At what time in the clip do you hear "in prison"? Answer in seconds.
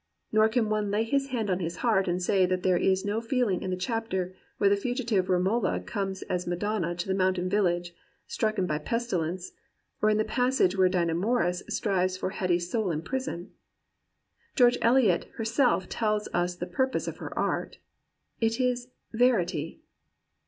12.89-13.51